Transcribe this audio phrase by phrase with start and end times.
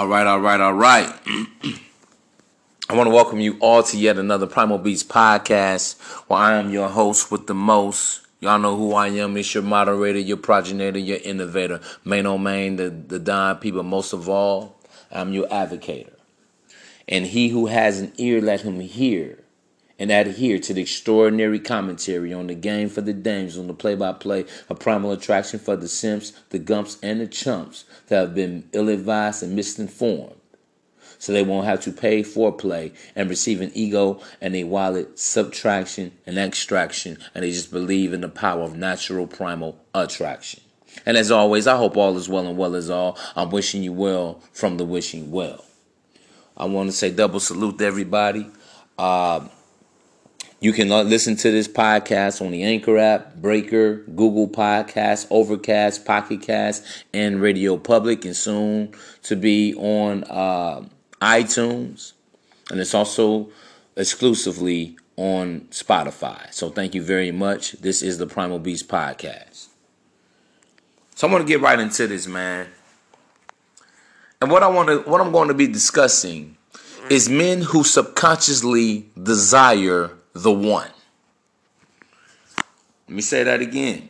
[0.00, 1.12] All right, all right, all right.
[2.88, 6.70] I want to welcome you all to yet another Primal Beast podcast where I am
[6.70, 8.22] your host with the most.
[8.40, 9.36] Y'all know who I am.
[9.36, 11.80] It's your moderator, your progenitor, your innovator.
[12.06, 13.82] Maino Mane, the, the Don people.
[13.82, 14.80] Most of all,
[15.10, 16.14] I'm your advocator.
[17.06, 19.40] And he who has an ear, let him hear
[20.00, 24.46] and adhere to the extraordinary commentary on the game for the dames, on the play-by-play,
[24.68, 29.42] a primal attraction for the simps, the gumps, and the chumps that have been ill-advised
[29.42, 30.34] and misinformed.
[31.18, 35.18] So they won't have to pay for play and receive an ego and a wallet
[35.18, 40.62] subtraction and extraction, and they just believe in the power of natural primal attraction.
[41.04, 43.18] And as always, I hope all is well and well is all.
[43.36, 45.64] I'm wishing you well from the wishing well.
[46.56, 48.46] I want to say double salute to everybody.
[48.98, 49.46] Uh,
[50.60, 56.04] you can uh, listen to this podcast on the Anchor app, Breaker, Google Podcasts, Overcast,
[56.04, 58.92] Pocket Cast, and Radio Public, and soon
[59.22, 60.84] to be on uh,
[61.22, 62.12] iTunes.
[62.70, 63.50] And it's also
[63.96, 66.52] exclusively on Spotify.
[66.52, 67.72] So thank you very much.
[67.72, 69.68] This is the Primal Beast Podcast.
[71.14, 72.68] So I'm going to get right into this, man.
[74.42, 76.58] And what I want to, what I'm going to be discussing
[77.10, 80.90] is men who subconsciously desire the one.
[83.08, 84.08] Let me say that again.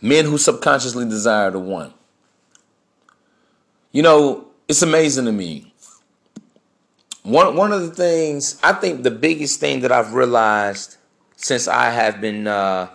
[0.00, 1.92] Men who subconsciously desire the one.
[3.92, 5.72] You know, it's amazing to me.
[7.22, 10.96] One one of the things I think the biggest thing that I've realized
[11.36, 12.88] since I have been uh,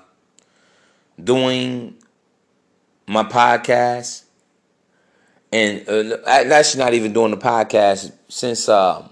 [1.22, 1.96] doing
[3.06, 4.24] my podcast,
[5.52, 8.68] and uh, actually not even doing the podcast since.
[8.68, 9.10] Um,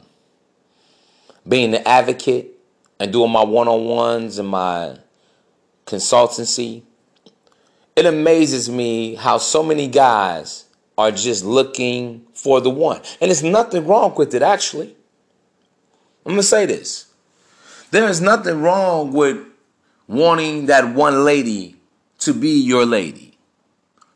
[1.47, 2.51] being the advocate
[2.99, 4.97] and doing my one on ones and my
[5.85, 6.83] consultancy,
[7.95, 10.65] it amazes me how so many guys
[10.97, 13.01] are just looking for the one.
[13.21, 14.95] And there's nothing wrong with it, actually.
[16.25, 17.07] I'm going to say this
[17.91, 19.45] there is nothing wrong with
[20.07, 21.75] wanting that one lady
[22.19, 23.37] to be your lady,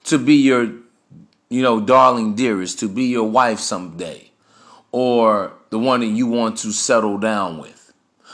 [0.06, 0.64] to be your,
[1.50, 4.32] you know, darling dearest, to be your wife someday,
[4.92, 7.94] or the one that you want to settle down with,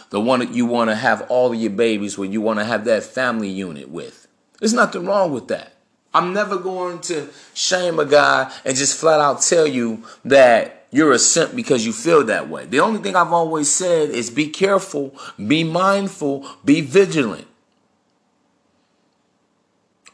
[0.09, 2.65] the one that you want to have all of your babies with, you want to
[2.65, 4.27] have that family unit with.
[4.59, 5.73] There's nothing wrong with that.
[6.13, 11.11] I'm never going to shame a guy and just flat out tell you that you're
[11.11, 12.65] a simp because you feel that way.
[12.65, 15.13] The only thing I've always said is be careful,
[15.45, 17.47] be mindful, be vigilant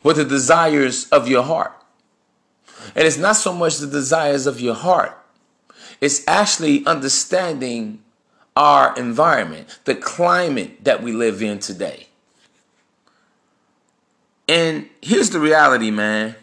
[0.01, 1.73] with the desires of your heart.
[2.95, 5.15] And it's not so much the desires of your heart,
[6.01, 8.01] it's actually understanding
[8.57, 12.07] our environment, the climate that we live in today.
[14.47, 16.35] And here's the reality, man.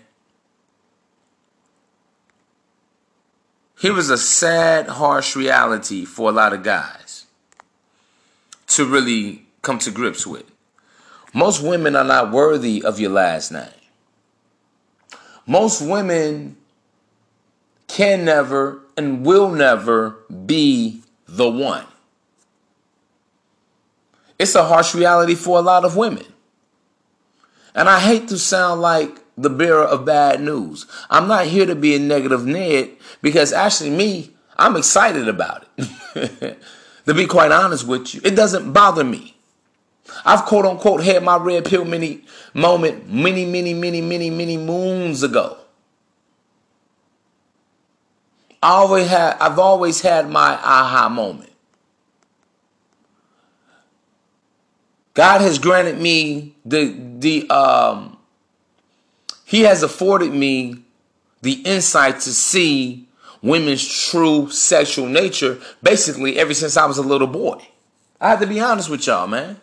[3.79, 7.27] Here was a sad, harsh reality for a lot of guys
[8.69, 10.51] to really come to grips with.
[11.35, 13.69] Most women are not worthy of your last name.
[15.47, 16.57] Most women
[17.89, 21.87] can never and will never be the one.
[24.39, 26.27] It's a harsh reality for a lot of women.
[27.75, 30.87] And I hate to sound like the bearer of bad news.
[31.11, 32.91] I'm not here to be a negative Ned
[33.23, 36.59] because actually, me, I'm excited about it.
[37.07, 39.37] to be quite honest with you, it doesn't bother me.
[40.25, 45.23] I've quote unquote had my red pill mini moment many, many, many, many, many moons
[45.23, 45.58] ago.
[48.63, 51.53] I always had I've always had my aha moment.
[55.15, 58.19] God has granted me the the um
[59.45, 60.83] he has afforded me
[61.43, 63.09] the insight to see
[63.43, 67.67] women's true sexual nature basically ever since I was a little boy.
[68.21, 69.61] I have to be honest with y'all, man.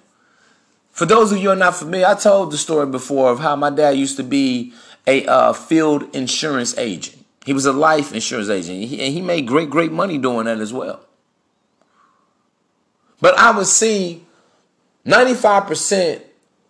[0.92, 3.58] For those of you who are not familiar, I told the story before of how
[3.58, 4.74] my dad used to be
[5.06, 7.15] a uh, field insurance agent.
[7.46, 10.74] He was a life insurance agent, and he made great, great money doing that as
[10.74, 11.02] well.
[13.22, 14.26] But I would see
[15.06, 16.22] 95%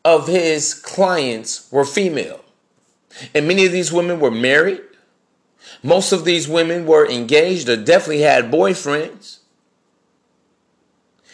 [0.04, 2.44] of his clients were female.
[3.34, 4.82] And many of these women were married.
[5.82, 9.40] Most of these women were engaged or definitely had boyfriends.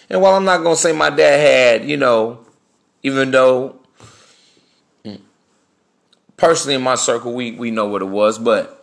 [0.08, 1.40] And while I'm not going to say my dad
[1.80, 2.46] had, you know,
[3.02, 3.80] even though
[5.04, 5.16] hmm,
[6.38, 8.81] personally in my circle we, we know what it was, but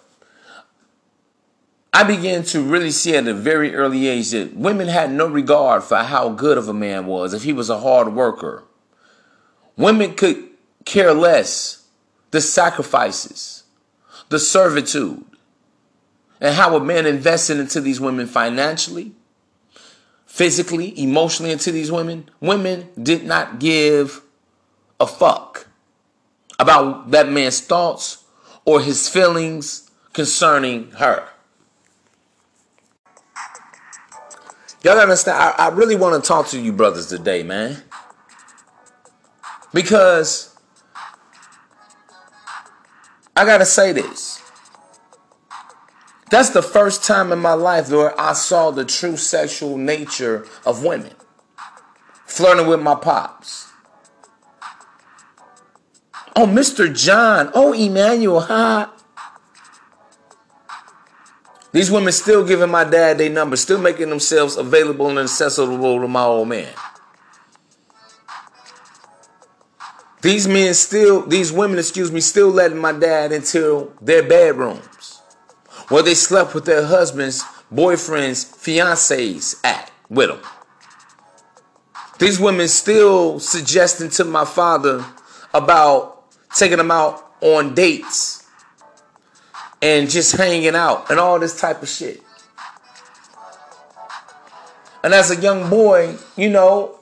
[1.99, 5.83] I began to really see at a very early age that women had no regard
[5.83, 8.63] for how good of a man was, if he was a hard worker.
[9.77, 10.49] Women could
[10.85, 11.89] care less
[12.31, 13.65] the sacrifices,
[14.29, 15.25] the servitude,
[16.41, 19.11] and how a man invested into these women financially,
[20.25, 22.31] physically, emotionally into these women.
[22.39, 24.23] Women did not give
[25.01, 25.67] a fuck
[26.61, 28.23] about that man's thoughts
[28.65, 31.29] or his feelings concerning her.
[34.85, 37.83] Y'all understand, I, I really want to talk to you brothers today, man.
[39.73, 40.57] Because
[43.37, 44.43] I gotta say this.
[46.31, 50.85] That's the first time in my life where I saw the true sexual nature of
[50.85, 51.13] women.
[52.27, 53.69] Flirting with my pops.
[56.37, 56.95] Oh, Mr.
[56.95, 57.51] John.
[57.55, 58.41] Oh, Emmanuel.
[58.43, 58.87] Hi.
[61.73, 66.09] These women still giving my dad their number, still making themselves available and accessible to
[66.09, 66.73] my old man.
[70.23, 75.21] These men still, these women, excuse me, still letting my dad into their bedrooms
[75.89, 80.41] where they slept with their husbands, boyfriends, fiancés at with them.
[82.19, 85.05] These women still suggesting to my father
[85.55, 88.38] about taking them out on dates
[89.81, 92.23] and just hanging out and all this type of shit.
[95.03, 96.99] And as a young boy, you know,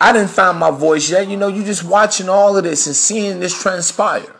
[0.00, 1.28] I didn't find my voice yet.
[1.28, 4.34] You know, you just watching all of this and seeing this transpire.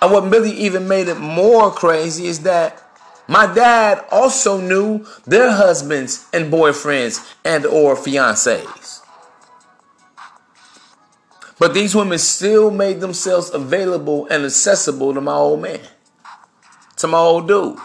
[0.00, 2.82] And what really even made it more crazy is that
[3.28, 9.00] my dad also knew their husbands and boyfriends and or fiancés.
[11.58, 15.80] But these women still made themselves available and accessible to my old man
[17.02, 17.76] to my old dude.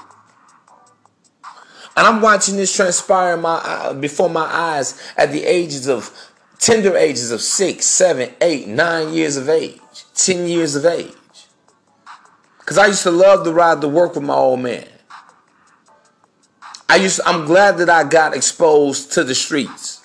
[1.95, 6.12] And I'm watching this transpire my before my eyes at the ages of
[6.59, 9.79] tender ages of six, seven, eight, nine years of age,
[10.13, 11.13] ten years of age.
[12.65, 14.88] Cause I used to love to ride to work with my old man.
[16.89, 20.01] I used to, I'm glad that I got exposed to the streets.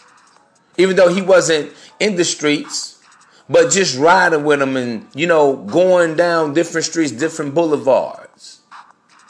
[0.79, 3.03] Even though he wasn't in the streets,
[3.49, 8.22] but just riding with him and, you know, going down different streets, different boulevards.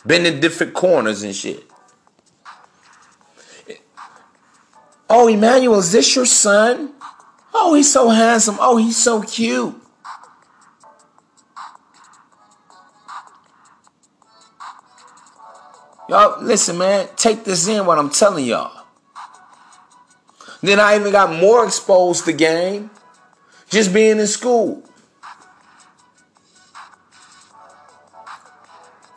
[0.07, 1.65] Been in different corners and shit.
[5.09, 6.93] Oh, Emmanuel, is this your son?
[7.53, 8.57] Oh, he's so handsome.
[8.59, 9.75] Oh, he's so cute.
[16.09, 18.85] Y'all, listen, man, take this in what I'm telling y'all.
[20.63, 22.91] Then I even got more exposed to game
[23.69, 24.83] just being in school.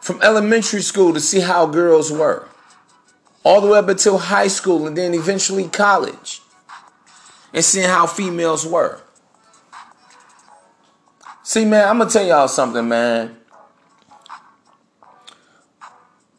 [0.06, 2.48] From elementary school to see how girls were,
[3.44, 6.44] all the way up until high school and then eventually college,
[7.52, 9.02] and seeing how females were.
[11.42, 13.36] See, man, I'm gonna tell y'all something, man.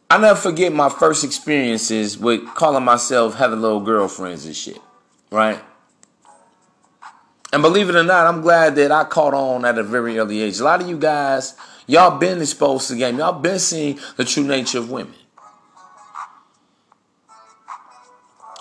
[0.09, 4.79] I never forget my first experiences with calling myself having little girlfriends and shit,
[5.29, 5.59] right?
[7.53, 10.41] And believe it or not, I'm glad that I caught on at a very early
[10.41, 10.59] age.
[10.59, 13.17] A lot of you guys, y'all been exposed to the game.
[13.17, 15.13] Y'all been seeing the true nature of women.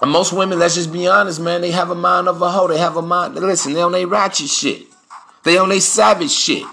[0.03, 2.69] And most women, let's just be honest, man, they have a mind of a hoe.
[2.69, 3.35] They have a mind.
[3.35, 4.83] Listen, they on they ratchet shit.
[5.43, 6.65] They on they savage shit.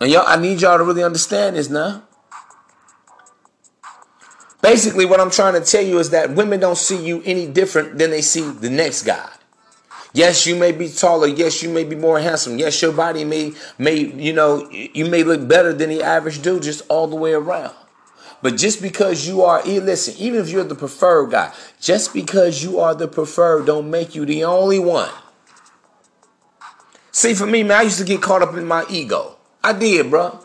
[0.00, 2.04] And y'all, I need y'all to really understand this now.
[4.60, 7.98] Basically, what I'm trying to tell you is that women don't see you any different
[7.98, 9.28] than they see the next guy.
[10.12, 11.28] Yes, you may be taller.
[11.28, 12.58] Yes, you may be more handsome.
[12.58, 16.62] Yes, your body may may you know you may look better than the average dude
[16.62, 17.74] just all the way around.
[18.40, 22.78] But just because you are, listen, even if you're the preferred guy, just because you
[22.78, 25.10] are the preferred don't make you the only one.
[27.10, 29.36] See, for me, man, I used to get caught up in my ego.
[29.62, 30.38] I did, bro.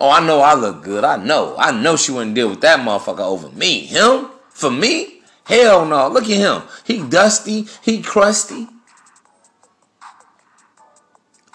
[0.00, 1.04] Oh, I know I look good.
[1.04, 1.54] I know.
[1.58, 3.80] I know she wouldn't deal with that motherfucker over me.
[3.80, 4.28] Him?
[4.48, 5.20] For me?
[5.44, 6.08] Hell no.
[6.08, 6.62] Look at him.
[6.84, 7.66] He dusty.
[7.82, 8.66] He crusty.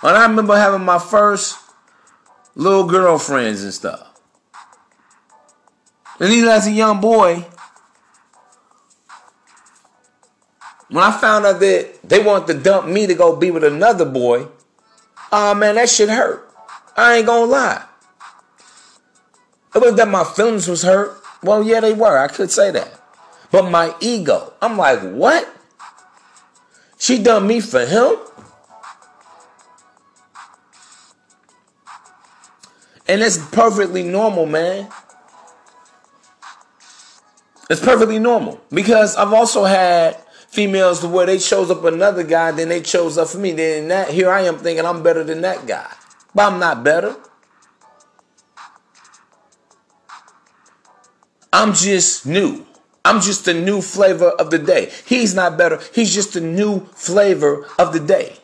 [0.03, 1.57] And I remember having my first
[2.53, 4.11] little girlfriends and stuff.
[6.19, 7.45] And even as a young boy,
[10.89, 14.05] when I found out that they wanted to dump me to go be with another
[14.05, 14.47] boy,
[15.31, 16.53] oh man, that shit hurt.
[16.95, 17.85] I ain't gonna lie.
[19.75, 21.21] It wasn't that my feelings was hurt.
[21.43, 22.17] Well, yeah, they were.
[22.17, 23.01] I could say that.
[23.51, 25.47] But my ego, I'm like, what?
[26.97, 28.15] She done me for him?
[33.07, 34.89] And it's perfectly normal, man.
[37.69, 40.17] It's perfectly normal because I've also had
[40.49, 43.51] females where they chose up another guy, then they chose up for me.
[43.51, 45.91] Then that here I am thinking I'm better than that guy,
[46.33, 47.15] but I'm not better.
[51.55, 52.65] I'm just new.
[53.05, 54.91] I'm just a new flavor of the day.
[55.05, 55.79] He's not better.
[55.93, 58.35] He's just a new flavor of the day.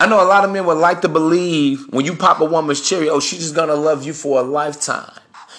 [0.00, 2.80] I know a lot of men would like to believe when you pop a woman's
[2.80, 5.12] cherry, oh, she's just gonna love you for a lifetime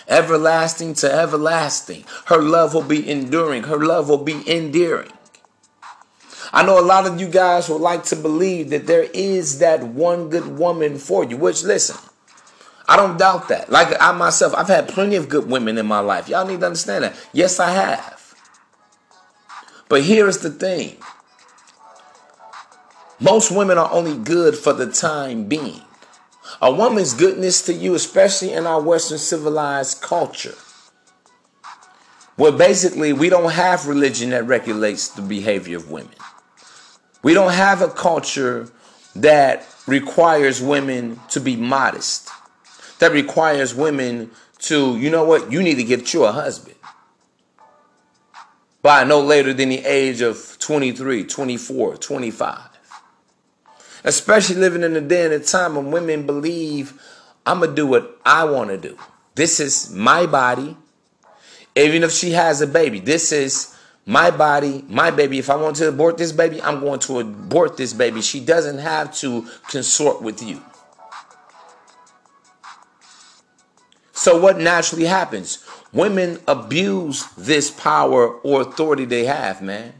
[0.09, 2.03] everlasting to everlasting.
[2.25, 5.13] Her love will be enduring, her love will be endearing.
[6.51, 9.81] I know a lot of you guys would like to believe that there is that
[9.83, 11.95] one good woman for you, which, listen,
[12.91, 13.69] I don't doubt that.
[13.69, 16.27] Like I myself, I've had plenty of good women in my life.
[16.27, 17.15] Y'all need to understand that.
[17.31, 18.35] Yes, I have.
[19.87, 20.97] But here is the thing
[23.21, 25.79] most women are only good for the time being.
[26.61, 30.55] A woman's goodness to you, especially in our Western civilized culture,
[32.35, 36.15] where basically we don't have religion that regulates the behavior of women.
[37.23, 38.69] We don't have a culture
[39.15, 42.29] that requires women to be modest,
[43.01, 46.75] that requires women to, you know what, you need to get you a husband
[48.83, 52.59] by no later than the age of 23, 24, 25.
[54.03, 56.93] Especially living in a day and time when women believe
[57.43, 58.95] I'm going to do what I want to do.
[59.33, 60.77] This is my body.
[61.75, 65.39] Even if she has a baby, this is my body, my baby.
[65.39, 68.21] If I want to abort this baby, I'm going to abort this baby.
[68.21, 70.61] She doesn't have to consort with you.
[74.21, 75.65] So, what naturally happens?
[75.91, 79.93] Women abuse this power or authority they have, man.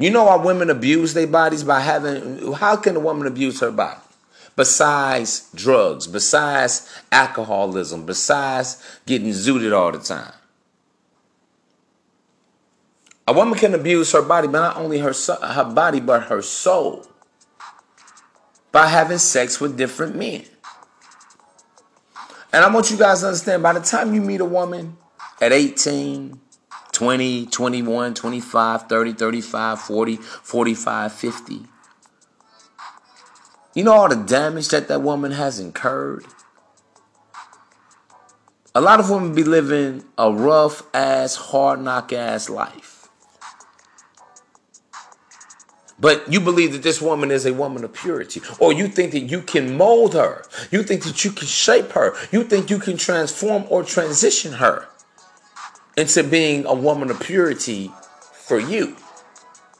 [0.00, 3.70] You know how women abuse their bodies by having, how can a woman abuse her
[3.70, 4.00] body?
[4.56, 10.32] Besides drugs, besides alcoholism, besides getting zooted all the time.
[13.28, 17.06] A woman can abuse her body, but not only her, her body, but her soul
[18.72, 20.46] by having sex with different men.
[22.52, 24.96] And I want you guys to understand by the time you meet a woman
[25.40, 26.40] at 18,
[26.92, 31.60] 20, 21, 25, 30, 35, 40, 45, 50.
[33.74, 36.24] You know all the damage that that woman has incurred?
[38.74, 42.97] A lot of women be living a rough ass, hard knock ass life.
[46.00, 49.20] But you believe that this woman is a woman of purity, or you think that
[49.20, 52.96] you can mold her, you think that you can shape her, you think you can
[52.96, 54.86] transform or transition her
[55.96, 57.90] into being a woman of purity
[58.32, 58.96] for you.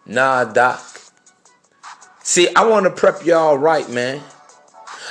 [0.05, 0.83] Nah, Doc.
[2.25, 4.21] See, I want to prep y'all right, man.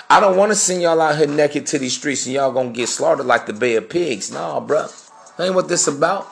[0.09, 2.71] I don't want to send y'all out here naked to these streets and y'all gonna
[2.71, 4.31] get slaughtered like the Bay of Pigs.
[4.31, 4.91] Nah, bruh.
[5.37, 6.27] That ain't what this about.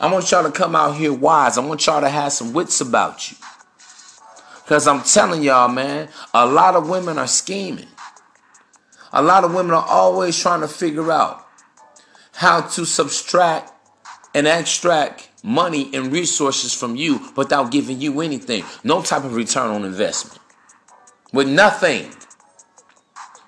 [0.00, 1.58] I want y'all to come out here wise.
[1.58, 3.36] I want y'all to have some wits about you.
[4.70, 7.88] Because I'm telling y'all, man, a lot of women are scheming.
[9.12, 11.44] A lot of women are always trying to figure out
[12.34, 13.72] how to subtract
[14.32, 18.62] and extract money and resources from you without giving you anything.
[18.84, 20.38] No type of return on investment.
[21.32, 22.08] With nothing.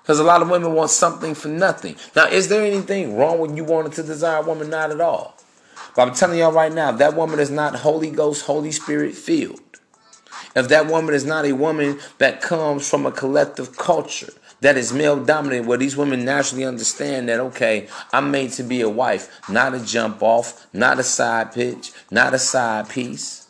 [0.01, 1.95] Because a lot of women want something for nothing.
[2.17, 4.69] Now, is there anything wrong with you wanting to desire a woman?
[4.69, 5.37] Not at all.
[5.95, 9.61] But I'm telling y'all right now, that woman is not Holy Ghost, Holy Spirit filled.
[10.55, 14.93] If that woman is not a woman that comes from a collective culture that is
[14.93, 19.29] male dominant, where these women naturally understand that, okay, I'm made to be a wife,
[19.49, 23.47] not a jump off, not a side pitch, not a side piece,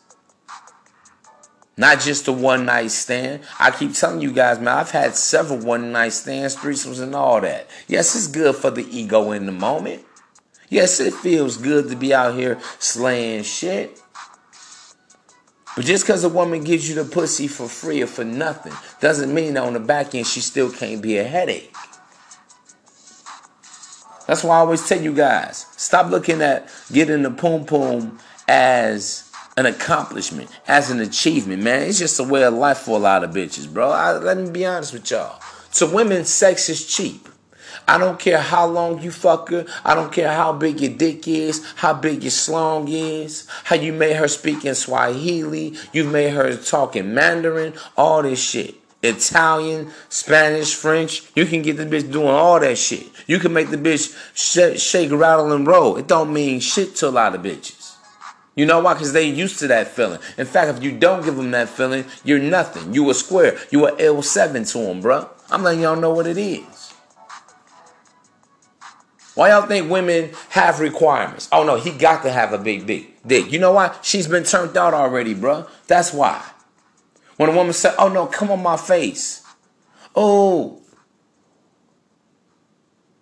[1.78, 3.42] not just a one night stand.
[3.60, 7.42] I keep telling you guys, man, I've had several one night stands, threesomes, and all
[7.42, 7.68] that.
[7.88, 10.04] Yes, it's good for the ego in the moment.
[10.70, 14.00] Yes, it feels good to be out here slaying shit.
[15.76, 19.34] But just because a woman gives you the pussy for free or for nothing doesn't
[19.34, 21.74] mean that on the back end she still can't be a headache.
[24.28, 29.32] That's why I always tell you guys stop looking at getting the poom poom as
[29.58, 31.84] an accomplishment, as an achievement, man.
[31.84, 33.90] It's just a way of life for a lot of bitches, bro.
[33.90, 35.40] I, let me be honest with y'all.
[35.74, 37.28] To women, sex is cheap.
[37.88, 39.66] I don't care how long you fuck her.
[39.84, 43.94] I don't care how big your dick is, how big your slong is, how you
[43.94, 48.76] made her speak in Swahili, You've made her talk in Mandarin, all this shit.
[49.02, 51.24] Italian, Spanish, French.
[51.36, 53.06] You can get the bitch doing all that shit.
[53.28, 55.98] You can make the bitch sh- shake, rattle, and roll.
[55.98, 57.96] It don't mean shit to a lot of bitches.
[58.56, 58.94] You know why?
[58.94, 60.20] Because they used to that feeling.
[60.38, 62.94] In fact, if you don't give them that feeling, you're nothing.
[62.94, 63.58] You a square.
[63.72, 65.30] You a L7 to them, bro.
[65.50, 66.73] I'm letting y'all know what it is.
[69.36, 71.50] Why y'all think women have requirements?
[71.52, 73.26] Oh no, he got to have a big dick.
[73.26, 73.52] Dick.
[73.52, 73.96] You know why?
[74.02, 75.68] She's been turned out already, bro.
[75.88, 76.44] That's why.
[77.38, 79.44] When a woman said, "Oh no, come on my face,"
[80.16, 80.82] oh,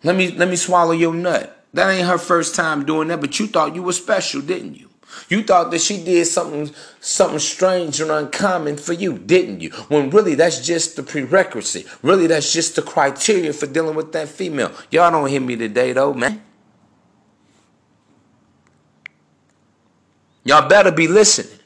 [0.04, 1.66] let me let me swallow your nut.
[1.74, 4.91] That ain't her first time doing that, but you thought you were special, didn't you?
[5.30, 9.70] You thought that she did something something strange and uncommon for you, didn't you?
[9.90, 11.88] When really that's just the prerequisite.
[12.02, 14.72] Really that's just the criteria for dealing with that female.
[14.90, 16.42] Y'all don't hear me today though, man.
[20.44, 21.60] Y'all better be listening.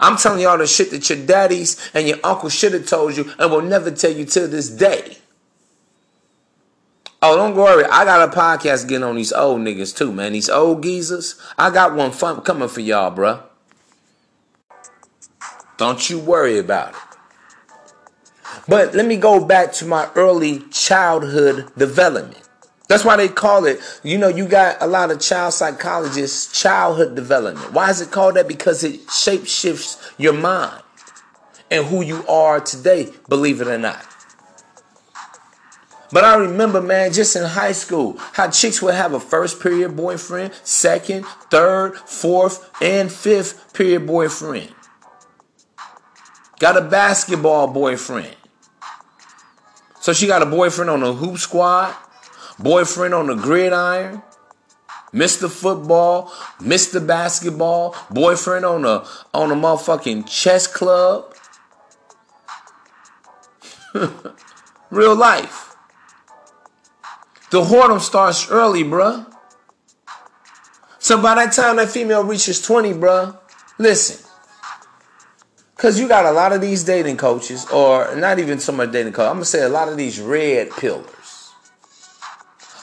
[0.00, 3.30] I'm telling y'all the shit that your daddies and your uncle should have told you
[3.38, 5.18] and will never tell you till this day.
[7.24, 7.84] Oh, don't worry.
[7.84, 10.32] I got a podcast getting on these old niggas too, man.
[10.32, 11.40] These old geezers.
[11.56, 13.40] I got one fun coming for y'all, bruh.
[15.76, 16.96] Don't you worry about it.
[18.66, 22.42] But let me go back to my early childhood development.
[22.88, 27.14] That's why they call it, you know, you got a lot of child psychologists, childhood
[27.14, 27.72] development.
[27.72, 28.48] Why is it called that?
[28.48, 30.82] Because it shape shifts your mind
[31.70, 34.11] and who you are today, believe it or not.
[36.12, 39.96] But I remember, man, just in high school, how chicks would have a first period
[39.96, 44.74] boyfriend, second, third, fourth, and fifth period boyfriend.
[46.58, 48.36] Got a basketball boyfriend.
[50.00, 51.94] So she got a boyfriend on the hoop squad,
[52.58, 54.22] boyfriend on the gridiron,
[55.14, 55.50] Mr.
[55.50, 56.26] Football,
[56.58, 57.04] Mr.
[57.04, 61.34] Basketball, boyfriend on a on a motherfucking chess club.
[64.90, 65.71] Real life.
[67.52, 69.30] The whoredom starts early, bruh.
[70.98, 73.38] So by that time that female reaches 20, bruh,
[73.76, 74.26] listen.
[75.76, 79.12] Because you got a lot of these dating coaches, or not even so much dating
[79.12, 81.52] coaches, I'm to say a lot of these red pillars.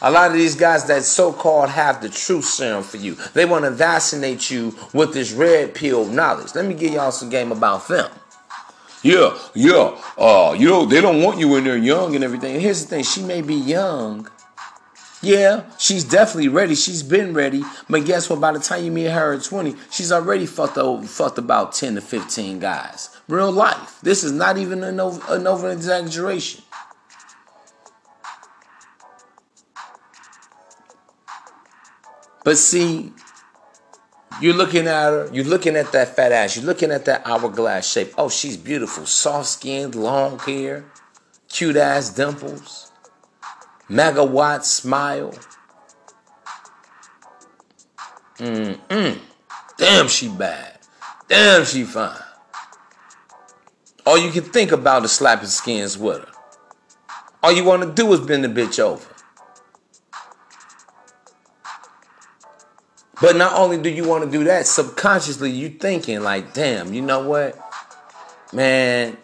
[0.04, 3.16] A lot of these guys that so called have the truth serum for you.
[3.34, 6.54] They want to vaccinate you with this red pill knowledge.
[6.54, 8.12] Let me give y'all some game about them.
[9.02, 10.00] Yeah, yeah.
[10.16, 12.54] Uh, you know, they don't want you when they're young and everything.
[12.54, 14.30] And here's the thing she may be young,
[15.22, 16.76] yeah, she's definitely ready.
[16.76, 17.64] She's been ready.
[17.90, 18.40] But guess what?
[18.40, 21.96] By the time you meet her at 20, she's already fucked, over, fucked about 10
[21.96, 23.16] to 15 guys.
[23.28, 24.00] Real life.
[24.02, 26.64] This is not even an over, an exaggeration.
[32.46, 33.14] But see,
[34.42, 37.92] You're looking at her, you're looking at that fat ass, you're looking at that hourglass
[37.92, 38.14] shape.
[38.18, 39.06] Oh, she's beautiful.
[39.06, 40.86] Soft skinned, long hair,
[41.50, 42.89] cute ass dimples,
[43.90, 45.34] megawatt smile.
[48.38, 49.20] Mm-mm.
[49.78, 50.80] Damn, she bad.
[51.28, 52.16] Damn, she fine.
[54.06, 56.32] All you can think about is slapping skins with her.
[57.44, 59.06] All you want to do is bend the bitch over.
[63.22, 67.02] But not only do you want to do that, subconsciously you thinking like, damn, you
[67.02, 67.60] know what?
[68.54, 69.18] Man,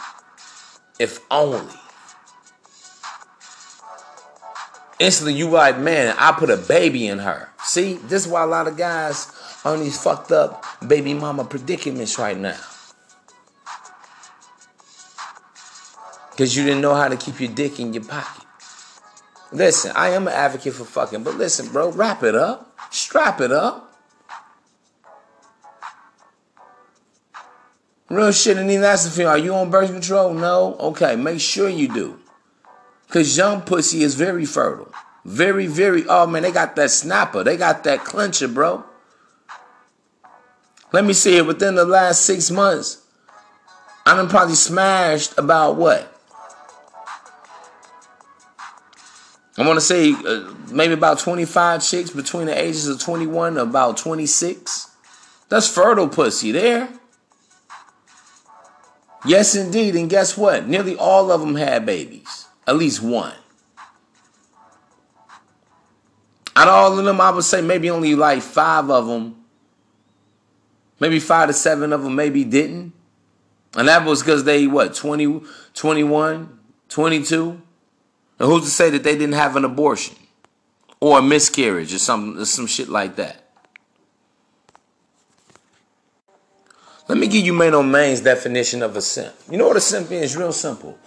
[1.00, 1.74] if only.
[4.98, 7.50] Instantly you like, man, I put a baby in her.
[7.64, 9.32] See, this is why a lot of guys
[9.66, 12.60] are in these fucked up baby mama predicaments right now.
[16.32, 18.46] Because you didn't know how to keep your dick in your pocket.
[19.52, 22.78] Listen, I am an advocate for fucking, but listen, bro, wrap it up.
[22.92, 23.94] Strap it up.
[28.10, 30.34] Real shit, and even asking are you on birth control?
[30.34, 30.76] No?
[30.76, 32.20] Okay, make sure you do.
[33.16, 34.92] Because young pussy is very fertile.
[35.24, 37.46] Very, very, oh man, they got that snapper.
[37.46, 38.84] They got that clincher, bro.
[40.92, 41.46] Let me see it.
[41.46, 43.06] Within the last six months,
[44.06, 46.14] I done probably smashed about what?
[49.58, 53.60] I want to say uh, maybe about 25 chicks between the ages of 21 and
[53.60, 54.90] about 26.
[55.48, 56.90] That's fertile pussy there.
[59.26, 59.96] Yes, indeed.
[59.96, 60.68] And guess what?
[60.68, 62.45] Nearly all of them had babies.
[62.68, 63.34] At least one.
[66.56, 69.44] Out of all of them, I would say maybe only like five of them,
[71.00, 72.94] maybe five to seven of them maybe didn't.
[73.76, 75.42] And that was because they, what, 20,
[75.74, 77.62] 21, 22?
[78.40, 80.16] And who's to say that they didn't have an abortion
[81.02, 83.42] or a miscarriage or some some shit like that?
[87.08, 89.36] Let me give you Maino Mane's definition of a simp.
[89.50, 90.36] You know what a simp is?
[90.36, 90.98] Real simple.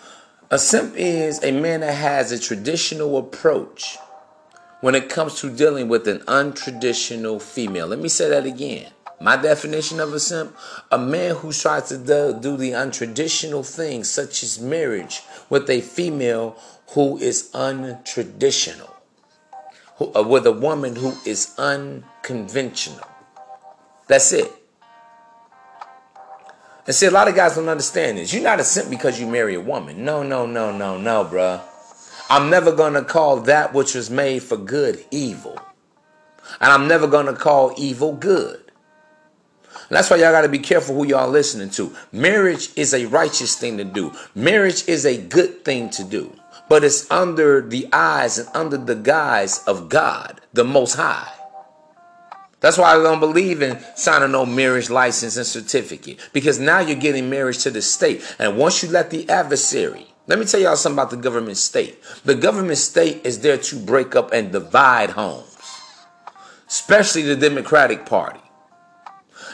[0.51, 3.99] A simp is a man that has a traditional approach
[4.81, 7.87] when it comes to dealing with an untraditional female.
[7.89, 8.91] Let me say that again.
[9.21, 10.57] My definition of a simp
[10.91, 16.57] a man who tries to do, the untraditional things, such as marriage, with a female
[16.93, 18.91] who is untraditional,
[19.97, 23.07] who, uh, with a woman who is unconventional.
[24.07, 24.51] That's it.
[26.89, 28.33] And see, a lot of guys don't understand this.
[28.33, 30.05] You're not a simp because you marry a woman.
[30.05, 31.61] No, no, no, no, no, bruh.
[32.29, 35.57] I'm never going to call that which was made for good evil.
[36.61, 38.57] And I'm never going to call evil good.
[38.57, 41.95] And that's why y'all got to be careful who y'all listening to.
[42.11, 44.13] Marriage is a righteous thing to do.
[44.35, 46.35] Marriage is a good thing to do
[46.69, 51.33] but it's under the eyes and under the guise of God, the Most High.
[52.61, 56.99] That's why I don't believe in signing no marriage license and certificate because now you're
[56.99, 58.23] getting marriage to the state.
[58.39, 62.03] And once you let the adversary, let me tell y'all something about the government state.
[62.25, 65.57] The government state is there to break up and divide homes,
[66.67, 68.41] especially the Democratic Party.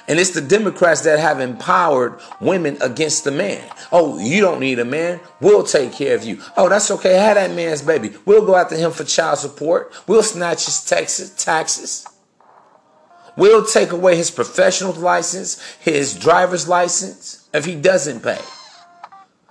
[0.09, 3.67] And it's the Democrats that have empowered women against the man.
[3.91, 5.21] Oh, you don't need a man.
[5.41, 6.43] We'll take care of you.
[6.57, 7.15] Oh, that's okay.
[7.15, 8.13] Have that man's baby.
[8.27, 9.95] We'll go after him for child support.
[10.07, 11.31] We'll snatch his taxes.
[11.31, 12.07] taxes.
[13.37, 18.39] We'll take away his professional license, his driver's license, if he doesn't pay.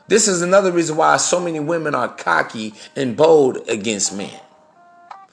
[0.08, 4.39] This is another reason why so many women are cocky and bold against men.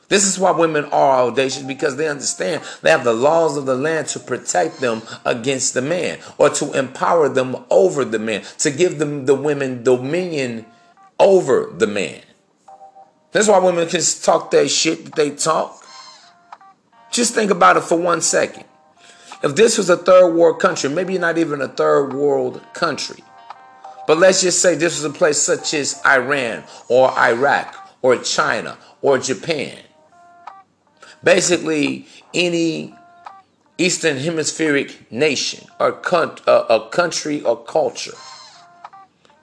[0.09, 3.77] This is why women are audacious because they understand they have the laws of the
[3.77, 8.73] land to protect them against the man or to empower them over the man, to
[8.73, 10.67] give them the women dominion
[11.21, 12.23] over the man.
[13.31, 15.80] That's why women can talk that shit that they talk.
[17.11, 18.64] Just think about it for one second.
[19.42, 23.23] If this was a third world country, maybe not even a third world country,
[24.07, 28.77] but let's just say this was a place such as Iran or Iraq or China
[29.03, 29.79] or Japan
[31.23, 32.94] basically any
[33.79, 35.88] Eastern Hemispheric nation or
[36.46, 38.12] a country or culture.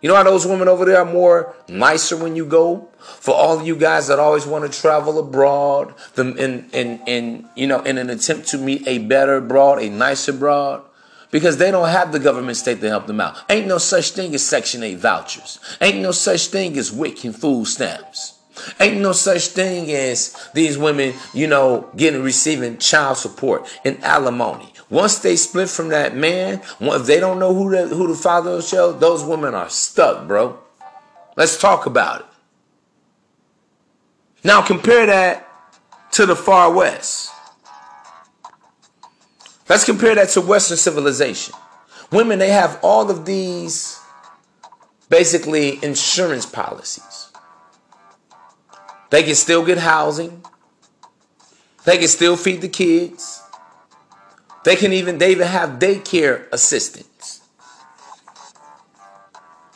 [0.01, 2.88] You know how those women over there are more nicer when you go?
[2.99, 6.38] For all of you guys that always want to travel abroad, in,
[6.71, 10.83] in, in, you know, in an attempt to meet a better broad, a nicer broad,
[11.31, 13.38] because they don't have the government state to help them out.
[13.49, 15.60] Ain't no such thing as Section 8 vouchers.
[15.81, 18.38] Ain't no such thing as WIC and food stamps.
[18.79, 24.71] Ain't no such thing as these women, you know, getting receiving child support and alimony.
[24.89, 28.52] Once they split from that man, if they don't know who the, who the father
[28.52, 30.58] of the those women are stuck, bro.
[31.36, 32.26] Let's talk about it.
[34.43, 35.47] Now compare that
[36.13, 37.32] to the far west.
[39.69, 41.54] Let's compare that to Western civilization.
[42.12, 44.00] Women, they have all of these
[45.10, 47.32] basically insurance policies.
[49.10, 50.43] They can still get housing.
[51.84, 53.41] They can still feed the kids.
[54.67, 57.39] They can even they even have daycare assistants.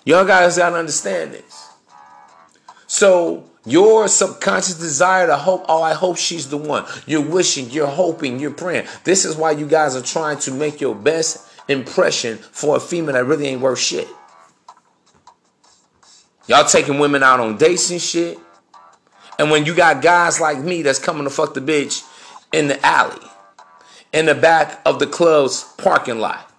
[0.04, 1.70] Y'all guys gotta understand this.
[2.88, 6.84] So your subconscious desire to hope, oh, I hope she's the one.
[7.06, 8.86] You're wishing, you're hoping, you're praying.
[9.06, 13.14] This is why you guys are trying to make your best impression for a female
[13.14, 14.10] that really ain't worth shit.
[16.48, 18.38] Y'all taking women out on dates and shit.
[19.40, 22.06] And when you got guys like me that's coming to fuck the bitch
[22.52, 23.31] in the alley,
[24.14, 26.52] in the back of the club's parking lot.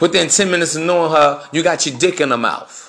[0.00, 2.84] Within 10 minutes of knowing her, you got your dick in her mouth.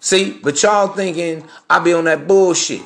[0.00, 2.82] See, but y'all thinking I be on that bullshit.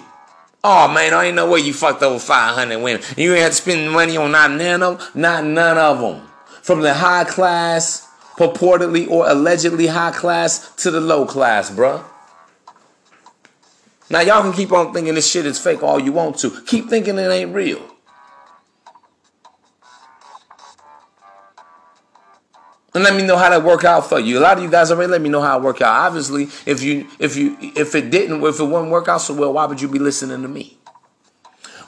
[0.64, 3.02] Oh man, I ain't no way you fucked over 500 women.
[3.16, 6.28] You ain't have to spend money on not none of them, not none of them.
[6.62, 12.02] From the high class, purportedly or allegedly high class, to the low class, bruh.
[14.10, 16.50] Now y'all can keep on thinking this shit is fake all you want to.
[16.66, 17.90] Keep thinking it ain't real.
[22.94, 24.38] and let me know how that work out for you.
[24.38, 25.94] A lot of you guys already let me know how it work out.
[26.06, 29.52] Obviously, if you if you if it didn't if it wouldn't work out so well,
[29.52, 30.78] why would you be listening to me?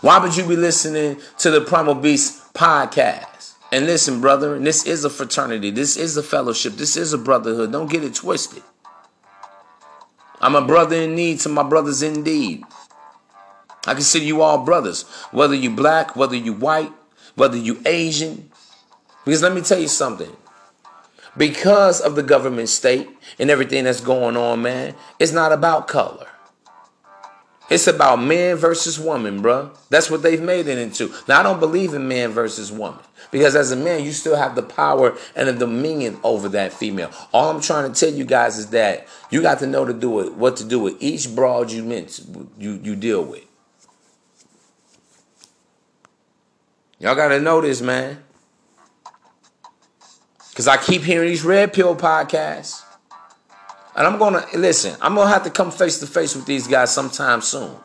[0.01, 3.55] Why would you be listening to the Primal Beast podcast?
[3.71, 5.71] And listen, brother, this is a fraternity.
[5.71, 6.75] This is a fellowship.
[6.75, 7.73] This is a brotherhood.
[7.73, 8.63] Don't get it twisted.
[10.43, 12.65] I'm a brother in need to my brothers indeed.
[13.87, 16.93] I consider you all brothers, whether you black, whether you white,
[17.35, 18.51] whether you Asian.
[19.25, 20.37] Because let me tell you something
[21.37, 26.29] because of the government state and everything that's going on, man, it's not about color.
[27.73, 29.71] It's about man versus woman, bro.
[29.89, 31.11] That's what they've made it into.
[31.27, 34.55] Now, I don't believe in man versus woman because as a man, you still have
[34.55, 37.11] the power and the dominion over that female.
[37.33, 40.21] All I'm trying to tell you guys is that you got to know to do
[40.21, 42.21] it, what to do with each broad you meant
[42.59, 43.47] you you deal with.
[46.99, 48.23] Y'all got to know this, man.
[50.51, 52.83] Because I keep hearing these red pill podcasts.
[53.95, 56.93] And I'm to, listen, I'm to have to come face to face with these guys
[56.93, 57.77] sometime soon.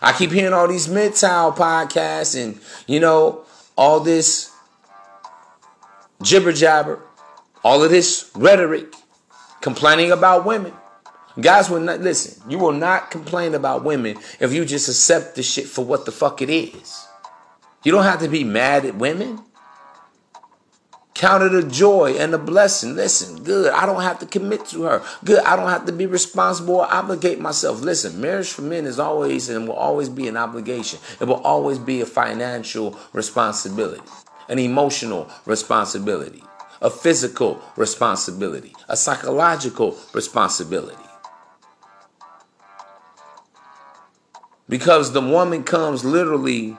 [0.00, 3.44] I keep hearing all these MGTOW podcasts and, you know,
[3.76, 4.50] all this
[6.22, 7.00] jibber jabber,
[7.64, 8.94] all of this rhetoric,
[9.60, 10.72] complaining about women.
[11.40, 15.42] Guys will not, listen, you will not complain about women if you just accept the
[15.42, 17.06] shit for what the fuck it is.
[17.82, 19.40] You don't have to be mad at women.
[21.14, 22.96] Count it a joy and a blessing.
[22.96, 23.72] Listen, good.
[23.72, 25.02] I don't have to commit to her.
[25.24, 25.44] Good.
[25.44, 27.82] I don't have to be responsible or obligate myself.
[27.82, 30.98] Listen, marriage for men is always and will always be an obligation.
[31.20, 34.02] It will always be a financial responsibility,
[34.48, 36.42] an emotional responsibility,
[36.80, 40.96] a physical responsibility, a psychological responsibility.
[44.66, 46.78] Because the woman comes literally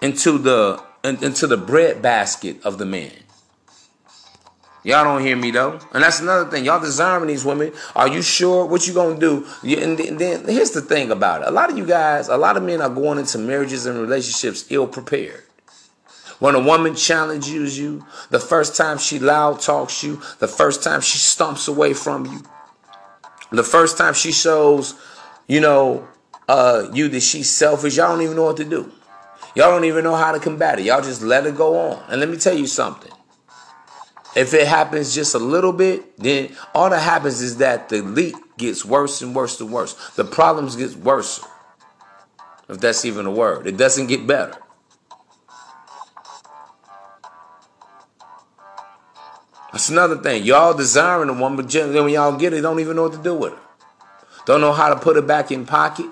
[0.00, 3.12] into the into the bread basket of the man.
[4.82, 6.64] Y'all don't hear me though, and that's another thing.
[6.64, 7.72] Y'all desiring these women.
[7.94, 9.46] Are you sure what you gonna do?
[9.62, 11.48] And then here's the thing about it.
[11.48, 14.64] A lot of you guys, a lot of men are going into marriages and relationships
[14.70, 15.44] ill prepared.
[16.38, 21.02] When a woman challenges you, the first time she loud talks you, the first time
[21.02, 22.42] she stomps away from you,
[23.50, 24.94] the first time she shows,
[25.46, 26.08] you know,
[26.48, 28.90] uh, you that she's selfish, y'all don't even know what to do.
[29.54, 30.84] Y'all don't even know how to combat it.
[30.84, 32.04] Y'all just let it go on.
[32.08, 33.10] And let me tell you something.
[34.36, 38.36] If it happens just a little bit, then all that happens is that the leak
[38.56, 39.94] gets worse and worse and worse.
[40.10, 41.44] The problems get worse.
[42.68, 43.66] If that's even a word.
[43.66, 44.56] It doesn't get better.
[49.72, 50.44] That's another thing.
[50.44, 53.22] Y'all desiring a woman, but then when y'all get it, don't even know what to
[53.22, 53.58] do with her.
[54.46, 56.06] Don't know how to put it back in pocket.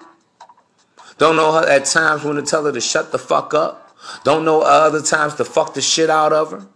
[1.18, 3.96] Don't know her at times when to tell her to shut the fuck up.
[4.24, 6.66] Don't know other times to fuck the shit out of her.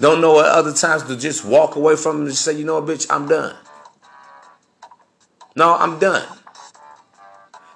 [0.00, 2.80] Don't know at other times to just walk away from them and say, you know
[2.80, 3.56] what, bitch, I'm done.
[5.56, 6.26] No, I'm done.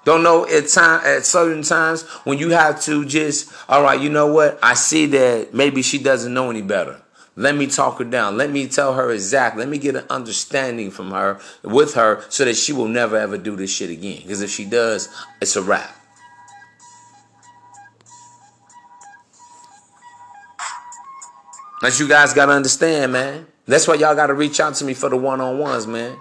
[0.05, 4.09] Don't know at time at certain times when you have to just, all right, you
[4.09, 4.59] know what?
[4.61, 7.01] I see that maybe she doesn't know any better.
[7.37, 8.37] Let me talk her down.
[8.37, 9.59] Let me tell her exactly.
[9.59, 13.37] Let me get an understanding from her with her so that she will never ever
[13.37, 14.21] do this shit again.
[14.21, 15.09] Because if she does,
[15.41, 15.95] it's a wrap.
[21.81, 23.47] That you guys gotta understand, man.
[23.65, 26.17] That's why y'all gotta reach out to me for the one on ones, man.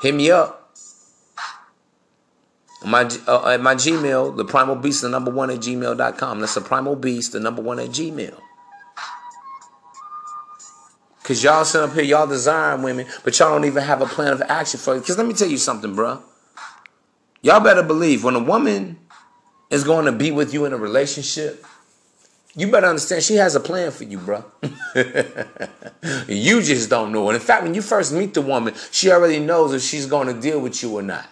[0.00, 0.60] Hit me up.
[2.86, 6.40] My uh, at my Gmail, the Primal Beast, the number one at gmail.com.
[6.40, 8.38] That's the Primal Beast, the number one at Gmail.
[11.24, 14.34] Cause y'all sit up here, y'all desiring women, but y'all don't even have a plan
[14.34, 15.06] of action for it.
[15.06, 16.22] Cause let me tell you something, bro.
[17.40, 18.98] Y'all better believe when a woman
[19.70, 21.64] is going to be with you in a relationship,
[22.54, 24.44] you better understand she has a plan for you, bro.
[26.28, 27.34] you just don't know it.
[27.34, 30.38] In fact, when you first meet the woman, she already knows if she's going to
[30.38, 31.26] deal with you or not.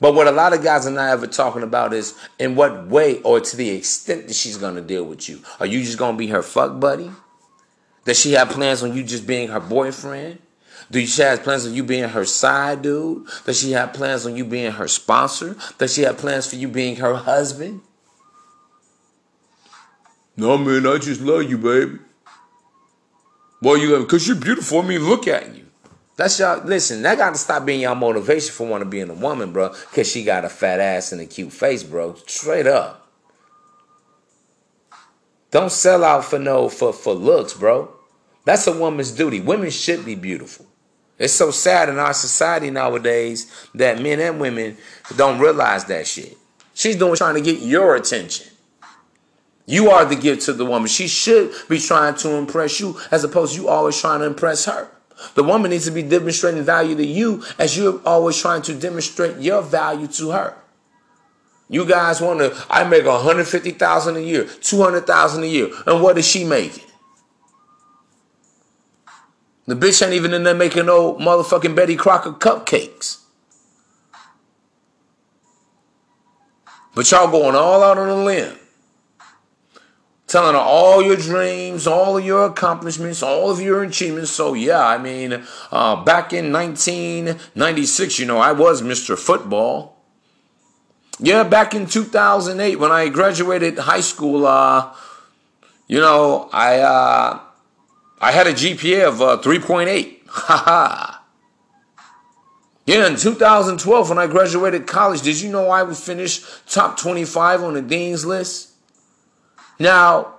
[0.00, 3.20] But what a lot of guys are not ever talking about is in what way
[3.22, 5.42] or to the extent that she's going to deal with you.
[5.60, 7.10] Are you just going to be her fuck buddy?
[8.06, 10.38] Does she have plans on you just being her boyfriend?
[10.90, 13.26] Do she have plans on you being her side dude?
[13.44, 15.56] Does she have plans on you being her sponsor?
[15.78, 17.80] Does she have plans for you being her husband?
[20.36, 21.98] No, man, I just love you, baby.
[23.60, 24.80] Well, you love because you're beautiful.
[24.80, 25.66] I mean, look at you.
[26.16, 26.64] That's y'all.
[26.64, 29.70] Listen, that got to stop being y'all motivation for want to being a woman, bro.
[29.70, 32.14] Because she got a fat ass and a cute face, bro.
[32.26, 33.08] Straight up.
[35.50, 37.95] Don't sell out for no for for looks, bro.
[38.46, 39.40] That's a woman's duty.
[39.40, 40.66] Women should be beautiful.
[41.18, 44.76] It's so sad in our society nowadays that men and women
[45.16, 46.38] don't realize that shit.
[46.72, 48.46] She's doing trying to get your attention.
[49.66, 50.86] You are the gift to the woman.
[50.86, 54.66] She should be trying to impress you as opposed to you always trying to impress
[54.66, 54.88] her.
[55.34, 59.38] The woman needs to be demonstrating value to you as you're always trying to demonstrate
[59.38, 60.54] your value to her.
[61.68, 65.70] You guys want to, I make 150000 a year, 200000 a year.
[65.84, 66.84] And what is she making?
[69.66, 73.18] The bitch ain't even in there making no motherfucking Betty Crocker cupcakes.
[76.94, 78.56] But y'all going all out on a limb.
[80.28, 84.30] Telling her all your dreams, all of your accomplishments, all of your achievements.
[84.30, 89.16] So, yeah, I mean, uh, back in 1996, you know, I was Mr.
[89.18, 89.96] Football.
[91.18, 94.92] Yeah, back in 2008, when I graduated high school, uh,
[95.86, 97.40] you know, I uh,
[98.20, 100.20] I had a GPA of uh, 3.8.
[100.26, 100.62] ha.
[100.64, 101.22] ha.
[102.86, 107.64] Yeah, in 2012, when I graduated college, did you know I would finish top 25
[107.64, 108.70] on the Dean's list?
[109.80, 110.36] Now,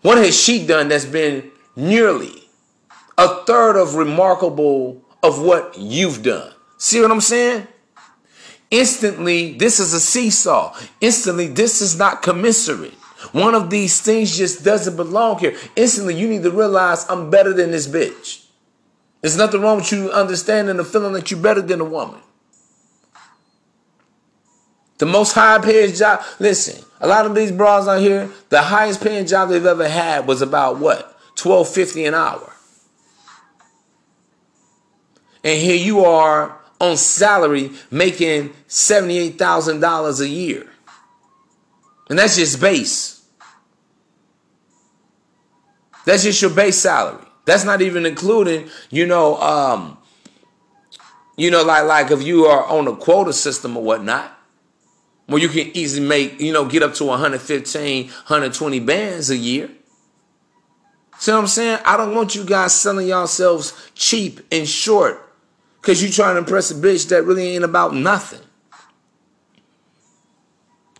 [0.00, 2.48] what has she done that's been nearly
[3.18, 6.54] a third of remarkable of what you've done?
[6.78, 7.68] See what I'm saying?
[8.70, 10.74] Instantly, this is a seesaw.
[11.02, 12.94] Instantly, this is not commensurate.
[13.30, 15.56] One of these things just doesn't belong here.
[15.76, 18.44] Instantly, you need to realize I'm better than this bitch.
[19.20, 22.20] There's nothing wrong with you understanding the feeling that you're better than a woman.
[24.98, 29.02] The most high paid job, listen, a lot of these bras out here, the highest
[29.02, 31.16] paying job they've ever had was about what?
[31.40, 32.52] 1250 an hour.
[35.44, 40.70] And here you are on salary making $78,000 a year.
[42.08, 43.11] And that's just base.
[46.04, 47.24] That's just your base salary.
[47.44, 49.98] That's not even including, you know, um,
[51.36, 54.32] you know, like like if you are on a quota system or whatnot,
[55.26, 59.70] where you can easily make, you know, get up to 115, 120 bands a year.
[61.18, 61.78] See what I'm saying?
[61.84, 65.32] I don't want you guys selling yourselves cheap and short
[65.80, 68.40] because you trying to impress a bitch that really ain't about nothing.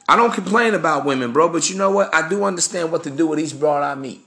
[0.08, 2.14] I don't complain about women, bro, but you know what?
[2.14, 4.24] I do understand what to do with each broad I meet.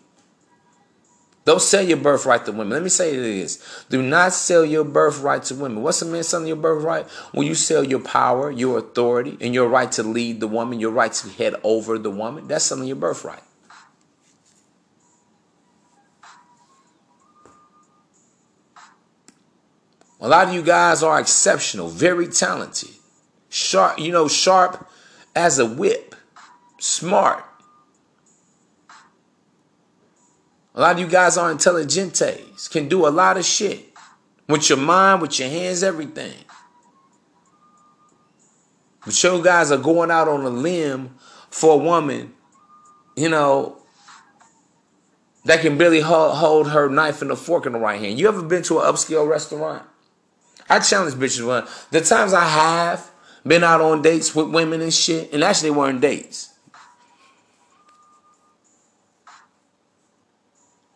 [1.45, 2.69] Don't sell your birthright to women.
[2.71, 3.85] Let me say this.
[3.89, 5.83] Do not sell your birthright to women.
[5.83, 7.07] What's a man selling your birthright?
[7.33, 10.89] When you sell your power, your authority, and your right to lead the woman, your
[10.89, 13.43] right to head over the woman, that's selling your birthright.
[20.19, 22.89] A lot of you guys are exceptional, very talented,
[23.49, 24.89] sharp, you know, sharp
[25.35, 26.15] as a whip,
[26.79, 27.44] smart.
[30.75, 33.93] A lot of you guys are intelligentes, can do a lot of shit
[34.49, 36.35] with your mind, with your hands, everything.
[39.05, 41.15] But you guys are going out on a limb
[41.49, 42.33] for a woman,
[43.15, 43.77] you know,
[45.45, 48.19] that can barely hold her knife and a fork in the right hand.
[48.19, 49.83] You ever been to an upscale restaurant?
[50.69, 51.65] I challenge bitches one.
[51.91, 53.11] The times I have,
[53.45, 56.54] been out on dates with women and shit, and actually weren't dates.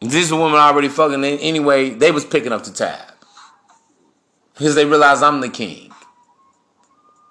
[0.01, 1.89] This is a woman already fucking anyway.
[1.89, 3.13] They was picking up the tab
[4.53, 5.91] because they realized I'm the king.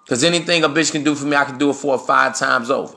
[0.05, 2.37] Because anything a bitch can do for me, I can do it four or five
[2.37, 2.97] times over.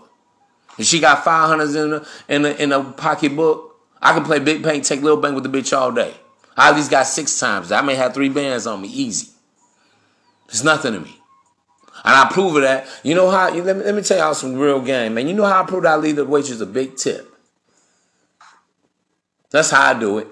[0.78, 4.40] If she got five hundreds in a, in a, in a pocketbook, I can play
[4.40, 6.14] big paint, take little bang with the bitch all day.
[6.58, 7.72] I at least got six times.
[7.72, 9.30] I may have three bands on me, easy.
[10.48, 11.18] It's nothing to me.
[12.04, 12.88] And I prove that.
[13.04, 13.54] You know how?
[13.54, 15.28] Let, me, let me tell y'all some real game, man.
[15.28, 17.31] You know how I prove that I leave the waitress a big tip?
[19.52, 20.28] That's how I do it.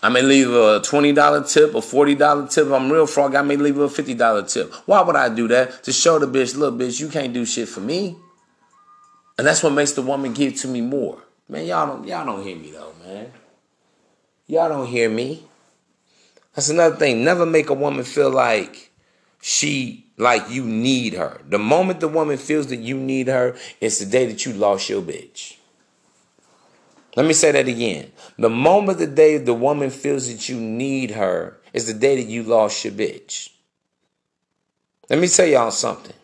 [0.00, 2.66] I may leave a $20 tip, a $40 tip.
[2.66, 4.72] If I'm real frog, I may leave a $50 tip.
[4.86, 5.82] Why would I do that?
[5.84, 8.16] To show the bitch, look, bitch, you can't do shit for me.
[9.36, 11.22] And that's what makes the woman give to me more.
[11.48, 13.32] Man, y'all don't y'all don't hear me though, man.
[14.48, 15.44] Y'all don't hear me.
[16.54, 17.24] That's another thing.
[17.24, 18.90] Never make a woman feel like
[19.40, 21.40] she like you need her.
[21.48, 24.88] The moment the woman feels that you need her, it's the day that you lost
[24.88, 25.57] your bitch.
[27.16, 28.12] Let me say that again.
[28.38, 32.30] The moment the day the woman feels that you need her is the day that
[32.30, 33.50] you lost your bitch.
[35.10, 36.14] Let me tell y'all something.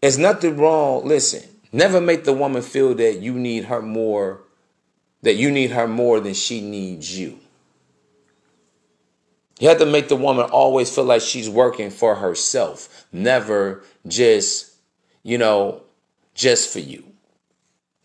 [0.00, 1.06] There's nothing wrong.
[1.06, 1.42] Listen,
[1.72, 4.42] never make the woman feel that you need her more,
[5.22, 7.38] that you need her more than she needs you.
[9.58, 14.72] You have to make the woman always feel like she's working for herself, never just,
[15.24, 15.82] you know,
[16.34, 17.07] just for you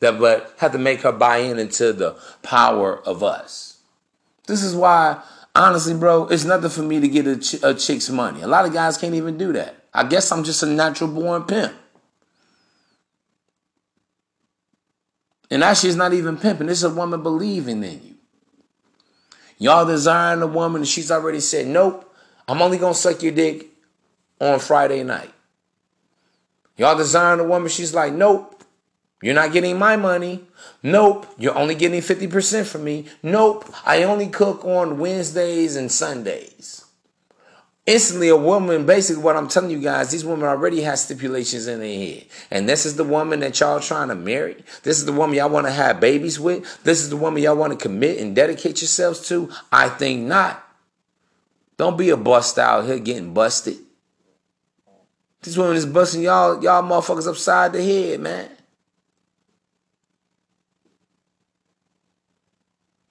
[0.04, 3.80] that but have to make her buy in into the power of us.
[4.48, 5.24] This is why,
[5.56, 8.42] honestly, bro, it's nothing for me to get a, ch- a chick's money.
[8.42, 9.76] A lot of guys can't even do that.
[9.94, 11.74] I guess I'm just a natural born pimp.
[15.50, 16.68] And actually, it's not even pimping.
[16.68, 18.16] It's a woman believing in you.
[19.60, 22.14] Y'all desiring a woman, and she's already said, nope,
[22.48, 23.68] I'm only going to suck your dick
[24.42, 25.32] on Friday night.
[26.76, 28.63] Y'all desiring a woman, she's like, nope,
[29.24, 30.42] you're not getting my money.
[30.84, 31.26] Nope.
[31.38, 33.06] You're only getting 50% from me.
[33.24, 33.66] Nope.
[33.86, 36.84] I only cook on Wednesdays and Sundays.
[37.86, 41.80] Instantly, a woman, basically, what I'm telling you guys, these women already have stipulations in
[41.80, 42.26] their head.
[42.52, 44.64] And this is the woman that y'all trying to marry.
[44.84, 46.84] This is the woman y'all want to have babies with.
[46.84, 49.50] This is the woman y'all want to commit and dedicate yourselves to.
[49.72, 50.66] I think not.
[51.78, 53.78] Don't be a bust out here getting busted.
[55.42, 58.50] This woman is busting y'all, y'all motherfuckers upside the head, man.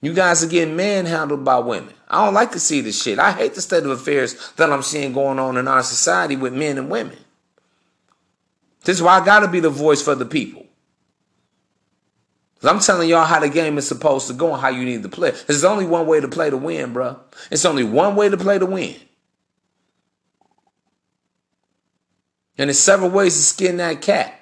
[0.03, 1.93] You guys are getting manhandled by women.
[2.09, 3.19] I don't like to see this shit.
[3.19, 6.53] I hate the state of affairs that I'm seeing going on in our society with
[6.53, 7.17] men and women.
[8.83, 10.65] This is why I gotta be the voice for the people.
[12.63, 15.09] I'm telling y'all how the game is supposed to go and how you need to
[15.09, 15.31] play.
[15.47, 17.17] There's only one way to play to win, bro.
[17.49, 18.95] It's only one way to play to win.
[22.57, 24.37] And there's several ways to skin that cat.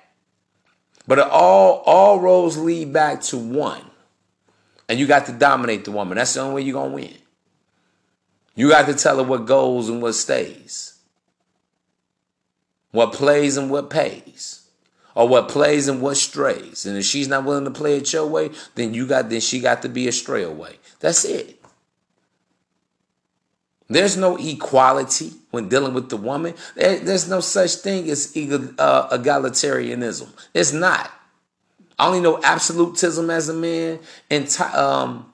[1.08, 3.91] But it all all roads lead back to one.
[4.92, 6.18] And you got to dominate the woman.
[6.18, 7.18] That's the only way you're going to win.
[8.56, 11.00] You got to tell her what goes and what stays,
[12.92, 14.68] what plays and what pays,
[15.16, 16.86] or what plays and what strays.
[16.86, 19.62] And if she's not willing to play it your way, then you got then she
[19.62, 20.76] got to be a stray away.
[21.00, 21.64] That's it.
[23.88, 26.56] There's no equality when dealing with the woman.
[26.76, 30.28] there's no such thing as uh, egalitarianism.
[30.54, 31.10] It's not.
[32.02, 34.00] I only know absolutism as a man
[34.32, 35.32] and um,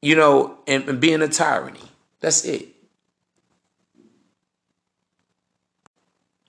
[0.00, 1.80] you know, and, and being a tyranny.
[2.20, 2.68] That's it.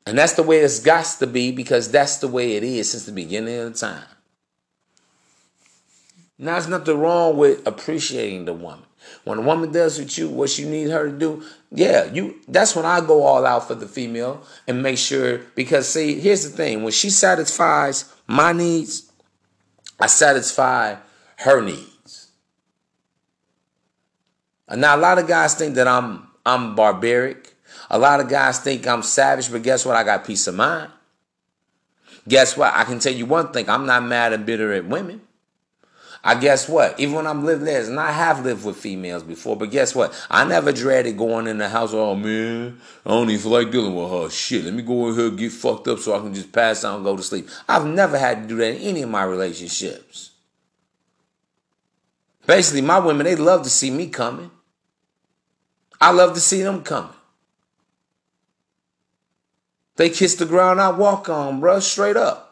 [0.06, 3.06] And that's the way it's got to be because that's the way it is since
[3.06, 4.06] the beginning of the time.
[6.38, 8.86] Now, there's nothing wrong with appreciating the woman.
[9.26, 12.78] When a woman does with you what you need her to do, yeah, you that's
[12.78, 16.56] when I go all out for the female and make sure because see, here's the
[16.56, 19.11] thing, when she satisfies my needs,
[19.99, 20.95] I satisfy
[21.38, 22.32] her needs.
[24.67, 27.53] And now a lot of guys think that I'm I'm barbaric.
[27.89, 29.95] A lot of guys think I'm savage, but guess what?
[29.95, 30.91] I got peace of mind.
[32.28, 32.73] Guess what?
[32.73, 33.69] I can tell you one thing.
[33.69, 35.21] I'm not mad and bitter at women.
[36.28, 36.99] I guess what?
[36.99, 40.11] Even when I'm living there, and I have lived with females before, but guess what?
[40.28, 41.93] I never dreaded going in the house.
[41.93, 44.30] Oh man, I don't even like dealing with her.
[44.32, 46.95] Shit, let me go in here get fucked up so I can just pass out
[46.95, 47.47] and go to sleep.
[47.69, 50.32] I've never had to do that in any of my relationships.
[52.47, 54.49] Basically, my women they love to see me coming.
[56.01, 57.13] I love to see them coming.
[59.97, 62.45] They kiss the ground I walk on, bruh, straight up.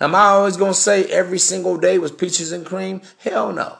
[0.00, 3.02] Am I always going to say every single day was peaches and cream?
[3.18, 3.78] Hell no.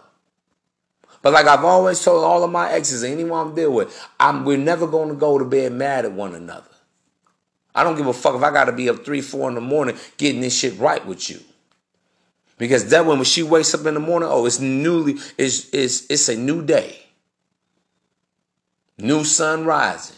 [1.22, 4.58] But like I've always told all of my exes, anyone I'm dealing with, I'm, we're
[4.58, 6.70] never going to go to bed mad at one another.
[7.74, 9.60] I don't give a fuck if I got to be up three, four in the
[9.60, 11.40] morning getting this shit right with you.
[12.56, 16.04] Because that when, when she wakes up in the morning, oh, it's newly, it's, it's,
[16.10, 16.98] it's a new day.
[18.98, 20.16] New sun rising.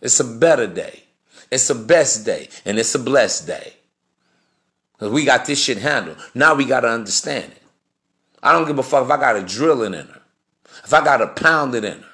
[0.00, 1.02] It's a better day.
[1.50, 2.48] It's a best day.
[2.64, 3.74] And it's a blessed day.
[5.04, 6.16] Because we got this shit handled.
[6.34, 7.62] Now we got to understand it.
[8.42, 10.22] I don't give a fuck if I got to drill it in her.
[10.82, 12.08] If I got to pound it in her.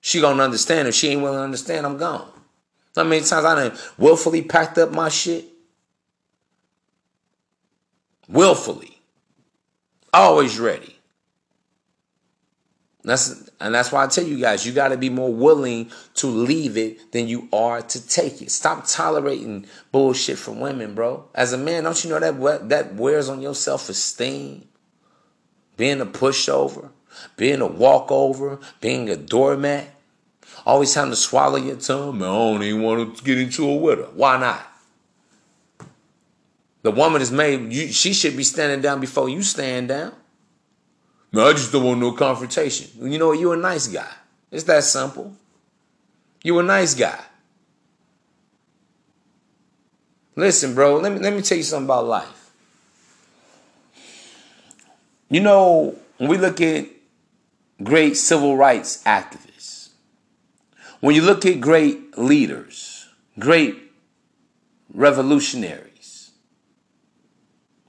[0.00, 0.86] She gonna understand.
[0.86, 2.30] If she ain't willing to understand, I'm gone.
[2.94, 5.46] How many times I done willfully packed up my shit?
[8.28, 9.00] Willfully.
[10.14, 10.95] Always ready.
[13.06, 16.26] That's and that's why I tell you guys, you got to be more willing to
[16.26, 18.50] leave it than you are to take it.
[18.50, 21.28] Stop tolerating bullshit from women, bro.
[21.32, 24.66] As a man, don't you know that that wears on your self esteem?
[25.76, 26.90] Being a pushover,
[27.36, 29.88] being a walkover, being a doormat,
[30.66, 32.18] always having to swallow your tongue.
[32.18, 34.06] Man, I don't even want to get into it with her.
[34.14, 34.66] Why not?
[36.82, 37.72] The woman is made.
[37.72, 40.12] You, she should be standing down before you stand down.
[41.44, 43.10] I just don't want no confrontation.
[43.10, 43.32] You know?
[43.32, 44.10] You're a nice guy.
[44.50, 45.34] It's that simple.
[46.42, 47.18] You're a nice guy.
[50.36, 52.52] Listen, bro, let me let me tell you something about life.
[55.30, 56.86] You know, when we look at
[57.82, 59.88] great civil rights activists,
[61.00, 63.08] when you look at great leaders,
[63.38, 63.76] great
[64.92, 66.32] revolutionaries,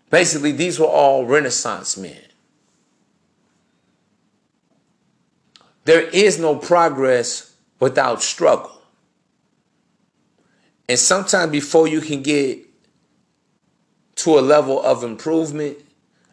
[0.10, 2.27] basically these were all Renaissance men.
[5.88, 8.82] There is no progress without struggle.
[10.90, 12.60] And sometimes before you can get
[14.16, 15.78] to a level of improvement,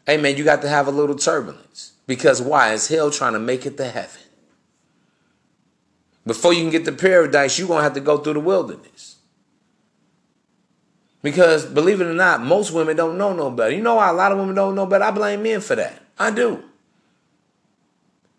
[0.06, 1.92] hey man, you got to have a little turbulence.
[2.08, 2.74] Because why?
[2.74, 4.22] It's hell trying to make it to heaven.
[6.26, 9.18] Before you can get to paradise, you're going to have to go through the wilderness.
[11.22, 13.72] Because believe it or not, most women don't know no better.
[13.72, 15.04] You know why a lot of women don't know better?
[15.04, 16.02] I blame men for that.
[16.18, 16.64] I do.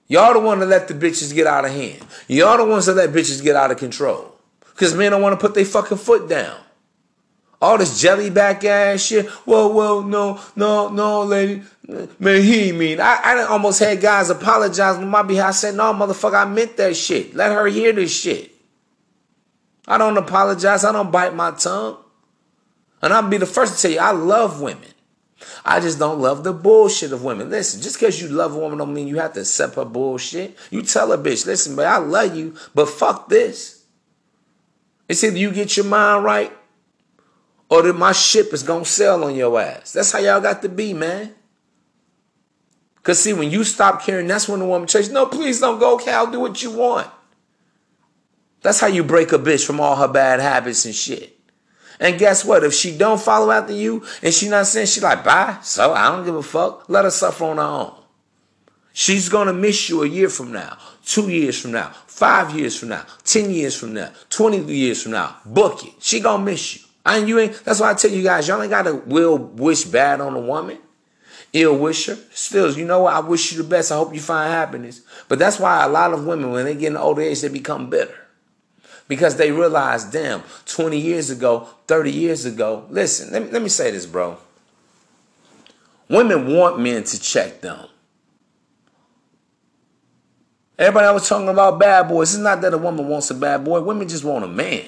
[0.07, 2.03] Y'all the one to let the bitches get out of hand.
[2.27, 4.35] Y'all the ones that let bitches get out of control.
[4.59, 6.57] Because men don't want to put their fucking foot down.
[7.61, 9.27] All this jelly back ass shit.
[9.45, 11.63] Well, well, no, no, no, lady.
[12.19, 12.99] Man, he mean.
[12.99, 15.47] I, I almost had guys apologize on my behalf.
[15.47, 17.33] I said, no, motherfucker, I meant that shit.
[17.33, 18.51] Let her hear this shit.
[19.87, 20.83] I don't apologize.
[20.83, 21.97] I don't bite my tongue.
[23.01, 24.89] And I'll be the first to tell you, I love women.
[25.67, 27.49] I just don't love the bullshit of women.
[27.49, 30.55] Listen, just because you love a woman don't mean you have to accept her bullshit.
[30.69, 33.83] You tell a bitch, listen, but I love you, but fuck this.
[35.09, 36.51] It's either you get your mind right
[37.67, 39.91] or that my ship is gonna sail on your ass.
[39.91, 41.33] That's how y'all got to be, man.
[43.01, 45.97] Cause see, when you stop caring, that's when the woman says, no, please don't go,
[45.97, 47.09] Cal, do what you want.
[48.61, 51.34] That's how you break a bitch from all her bad habits and shit.
[51.99, 52.63] And guess what?
[52.63, 56.09] If she don't follow after you and she not saying she like bye, so I
[56.09, 56.89] don't give a fuck.
[56.89, 57.93] Let her suffer on her own.
[58.93, 62.89] She's gonna miss you a year from now, two years from now, five years from
[62.89, 65.35] now, ten years from now, twenty years from now.
[65.45, 65.93] Book it.
[65.99, 66.81] She gonna miss you.
[67.05, 67.63] And you ain't.
[67.65, 70.79] That's why I tell you guys, y'all ain't gotta will wish bad on a woman.
[71.53, 72.17] Ill wish her.
[72.33, 73.13] Still, you know what?
[73.13, 73.91] I wish you the best.
[73.91, 75.01] I hope you find happiness.
[75.29, 77.89] But that's why a lot of women, when they get in older age, they become
[77.89, 78.24] bitter
[79.07, 82.85] because they realize, damn, 20 years ago, 30 years ago.
[82.89, 84.37] Listen, let me, let me say this, bro.
[86.09, 87.87] Women want men to check them.
[90.77, 92.33] Everybody I was talking about bad boys.
[92.33, 93.81] It's not that a woman wants a bad boy.
[93.81, 94.85] Women just want a man.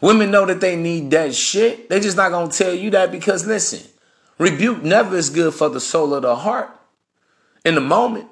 [0.00, 1.88] Women know that they need that shit.
[1.88, 3.88] They just not gonna tell you that because listen,
[4.36, 6.70] rebuke never is good for the soul of the heart
[7.64, 8.26] in the moment.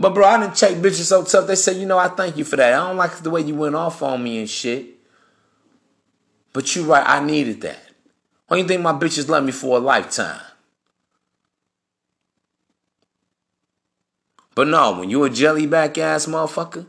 [0.00, 1.46] But bro, I didn't check bitches so tough.
[1.46, 2.72] They said, you know, I thank you for that.
[2.72, 4.86] I don't like the way you went off on me and shit.
[6.54, 7.82] But you right, I needed that.
[8.50, 10.40] You think my bitches love me for a lifetime?
[14.54, 16.86] But no, when you a jelly back ass motherfucker,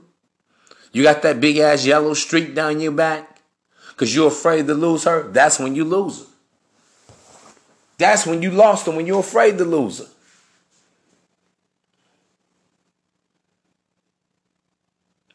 [0.93, 3.41] you got that big ass yellow streak down your back,
[3.97, 6.25] cause you're afraid to lose her, that's when you lose her.
[7.97, 10.10] That's when you lost her, when you're afraid to lose her.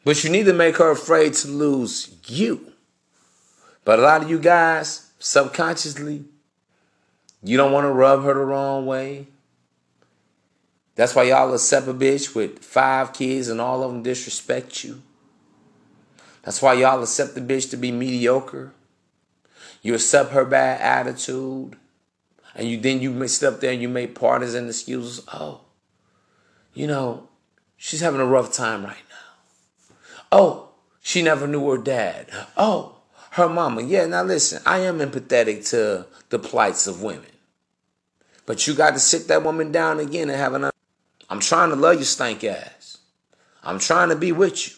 [0.07, 2.71] But you need to make her afraid to lose you.
[3.83, 6.23] But a lot of you guys, subconsciously,
[7.43, 9.27] you don't want to rub her the wrong way.
[10.95, 15.01] That's why y'all accept a bitch with five kids and all of them disrespect you.
[16.43, 18.71] That's why y'all accept the bitch to be mediocre.
[19.81, 21.75] You accept her bad attitude.
[22.55, 25.25] And you then you may step there and you make partisan excuses.
[25.33, 25.65] Oh,
[26.73, 27.27] you know,
[27.75, 28.95] she's having a rough time right
[30.31, 30.69] Oh,
[31.01, 32.29] she never knew her dad.
[32.57, 32.97] Oh,
[33.31, 33.81] her mama.
[33.81, 37.31] Yeah, now listen, I am empathetic to the plights of women.
[38.45, 40.69] But you got to sit that woman down again and have an.
[41.29, 42.97] I'm trying to love you, stank ass.
[43.63, 44.75] I'm trying to be with you.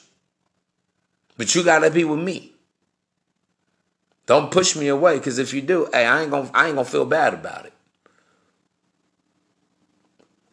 [1.38, 2.54] But you got to be with me.
[4.26, 6.86] Don't push me away, because if you do, hey, I ain't gonna, I ain't gonna
[6.86, 7.74] feel bad about it.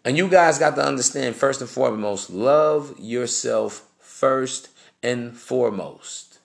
[0.04, 4.68] And you guys got to understand first and foremost, love yourself first
[5.02, 6.38] and foremost.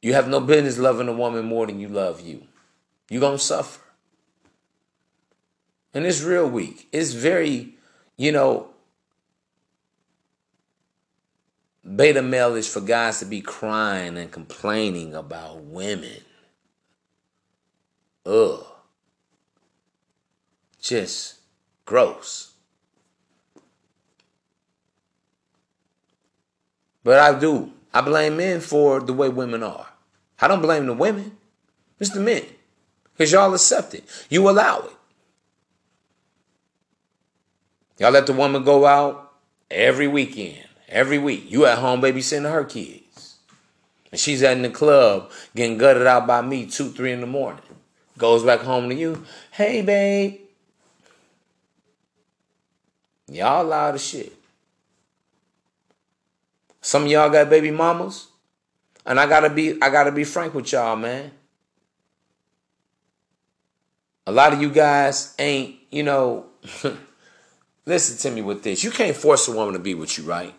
[0.00, 2.42] You have no business loving a woman more than you love you.
[3.08, 3.80] You're going to suffer.
[5.94, 6.88] And it's real weak.
[6.92, 7.74] It's very,
[8.16, 8.70] you know,
[11.96, 16.22] beta male is for guys to be crying and complaining about women.
[18.24, 18.64] Ugh.
[20.80, 21.40] Just
[21.84, 22.51] gross.
[27.04, 27.72] But I do.
[27.92, 29.88] I blame men for the way women are.
[30.40, 31.36] I don't blame the women.
[32.00, 32.44] It's the men.
[33.12, 34.04] Because y'all accept it.
[34.28, 34.96] You allow it.
[37.98, 39.32] Y'all let the woman go out
[39.70, 41.50] every weekend, every week.
[41.50, 43.36] You at home babysitting her kids.
[44.10, 47.26] And she's at in the club getting gutted out by me two, three in the
[47.26, 47.62] morning.
[48.18, 49.24] Goes back home to you.
[49.52, 50.40] Hey, babe.
[53.28, 54.32] Y'all loud as shit.
[56.82, 58.26] Some of y'all got baby mamas.
[59.06, 61.30] And I gotta be I gotta be frank with y'all, man.
[64.26, 66.46] A lot of you guys ain't, you know,
[67.86, 68.84] listen to me with this.
[68.84, 70.54] You can't force a woman to be with you, right?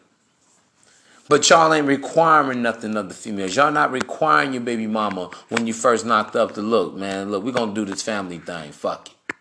[1.30, 3.56] But y'all ain't requiring nothing of the females.
[3.56, 7.32] Y'all not requiring your baby mama when you first knocked up to look, man.
[7.32, 8.74] Look, we're gonna do this family thing.
[8.74, 9.36] Fuck it.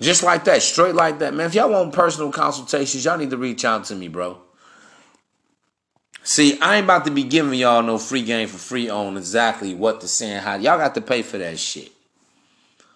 [0.00, 1.46] Just like that, straight like that, man.
[1.46, 4.40] If y'all want personal consultations, y'all need to reach out to me, bro.
[6.24, 9.74] See, I ain't about to be giving y'all no free game for free on exactly
[9.74, 10.54] what to say and how.
[10.54, 11.90] Y'all got to pay for that shit.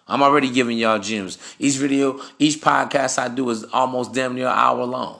[0.07, 1.37] I'm already giving y'all gems.
[1.59, 5.19] Each video, each podcast I do is almost damn near an hour long.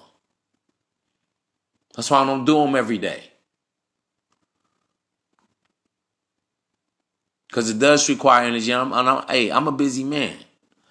[1.95, 3.23] That's why I don't do them every day.
[7.49, 8.73] Because it does require energy.
[8.73, 10.37] I'm, I'm, hey, I'm a busy man.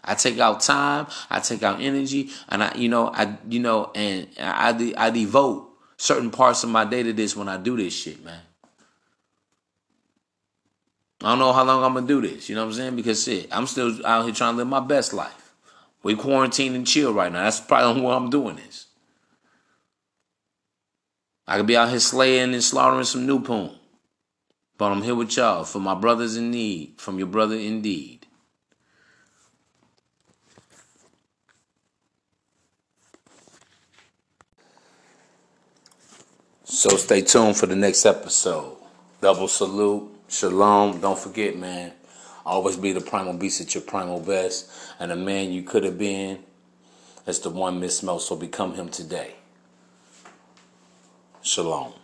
[0.04, 3.90] I take out time, I take out energy, and I, you know, I, you know,
[3.94, 5.65] and I, I devote
[5.96, 8.40] certain parts of my day to this when I do this shit, man.
[11.22, 12.96] I don't know how long I'm gonna do this, you know what I'm saying?
[12.96, 15.54] Because shit, I'm still out here trying to live my best life.
[16.02, 17.42] We quarantine and chill right now.
[17.42, 18.86] That's probably why I'm doing this.
[21.48, 23.72] I could be out here slaying and slaughtering some new poon.
[24.78, 28.15] But I'm here with y'all for my brothers in need, from your brother indeed.
[36.76, 38.76] So stay tuned for the next episode.
[39.22, 40.10] Double salute.
[40.28, 41.00] Shalom.
[41.00, 41.92] Don't forget, man.
[42.44, 44.70] Always be the primal beast at your primal best.
[45.00, 46.40] And the man you could have been
[47.26, 48.18] is the one Miss Mel.
[48.18, 49.36] So become him today.
[51.40, 51.94] Shalom.